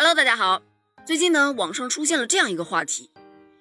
[0.00, 0.62] Hello，大家好。
[1.04, 3.10] 最近呢，网上出现了这样一个话题，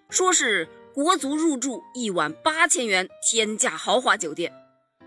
[0.07, 4.54] 说是国足入住一晚八千元天价豪华酒店，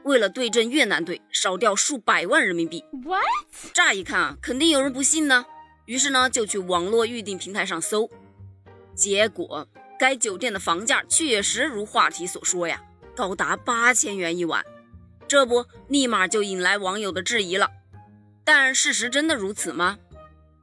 [0.02, 2.84] 为了对阵越南队，少掉数百万人民币。
[3.04, 3.22] What？
[3.72, 5.46] 乍一看啊，肯定有人不信呢。
[5.86, 8.10] 于是呢，就去网络预订平台上搜，
[8.96, 9.68] 结果
[10.00, 12.82] 该酒店的房价确实如话题所说呀，
[13.14, 14.66] 高达八千元一晚。
[15.28, 17.70] 这不，立马就引来网友的质疑了。
[18.42, 19.96] 但事实真的如此吗？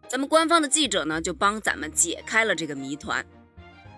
[0.10, 3.26] 咱们官方的记者呢，就帮咱们解开了这个谜团。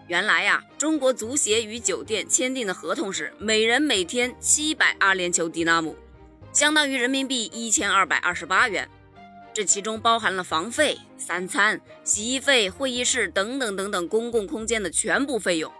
[0.07, 5.95] 原来呀，中国足协与酒店签订的合同是每人每天七百阿联酋迪纳姆，
[6.51, 8.89] 相当于人民币一千二百二十八元。
[9.53, 15.71] 这其中包含了房费、三餐、洗衣费、会议室等等等等公共空间的全部费用。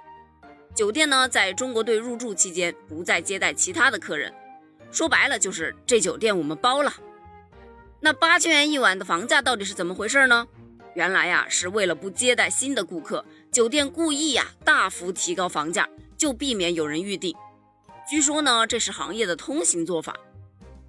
[0.76, 4.32] 酒店呢，在中国队入住期间不再接待其他的客人，
[4.92, 6.94] 说白了就是这酒店我们包了。
[8.02, 10.48] 那八千元一晚的房价到底是怎么回事呢？
[10.96, 17.36] 原来呀，是为了不接待新的顾客，酒店故意呀大幅提高房价，就避免有人预订。
[18.10, 20.16] 据说呢，这是行业的通行做法。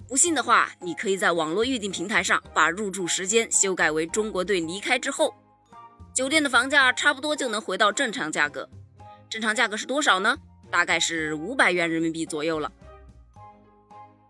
[0.08, 5.34] 不信的话，你可以在网络预订平台上把入住时间修改为中国队离开之后，
[6.14, 8.68] 酒店的房价差不多就能回到正常价格。
[9.28, 10.36] 正常价格是多少呢？
[10.70, 12.70] 大概是五百元人民币左右了。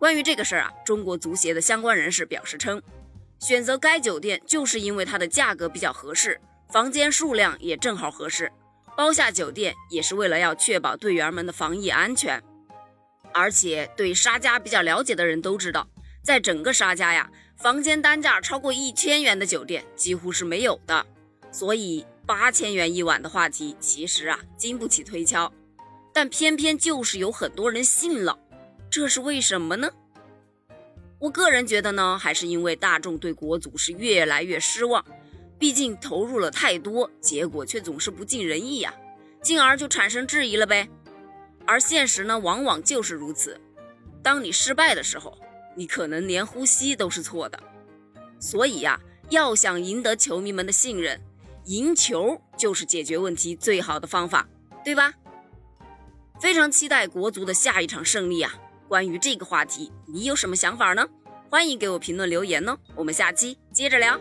[0.01, 2.81] 关于这个事儿啊，中国足协的相关人士表示称，
[3.39, 8.51] 选择该酒店就是因为它的价格比较合适，房间数量也正好合适，
[8.97, 12.42] 包下酒店也是为了要确保队员们的防疫安全。
[13.34, 15.87] 而且对沙家比较了解的人都知道，
[16.25, 21.05] 在整个沙家呀，房间单价超过一千元的酒店几乎是没有的，
[21.53, 25.53] 所以八千元一晚的话题其实啊经不起推敲，
[26.11, 28.39] 但偏偏就是有很多人信了。
[28.91, 29.88] 这是为什么呢？
[31.20, 35.05] 我个人觉得呢，还是因为大众对国足是越来越失望，
[35.60, 38.92] 毕竟投入了太多，结果却总是不尽人意呀，
[39.41, 40.89] 进而就产生质疑了呗。
[41.64, 43.61] 而现实呢，往往就是如此。
[44.24, 45.39] 当你失败的时候，
[45.77, 47.62] 你可能连呼吸都是错的。
[48.40, 51.20] 所以呀，要想赢得球迷们的信任，
[51.67, 54.48] 赢球就是解决问题最好的方法，
[54.84, 55.14] 对吧？
[56.40, 58.58] 非常期待国足的下一场胜利啊！
[58.90, 61.06] 关于这个话题，你有什么想法呢？
[61.48, 62.77] 欢迎给我评论留言呢。
[62.96, 64.20] 我们下期接着聊。